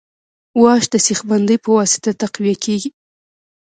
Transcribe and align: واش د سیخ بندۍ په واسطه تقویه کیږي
واش 0.61 0.83
د 0.93 0.95
سیخ 1.05 1.19
بندۍ 1.29 1.57
په 1.63 1.69
واسطه 1.77 2.09
تقویه 2.21 2.55
کیږي 2.63 2.89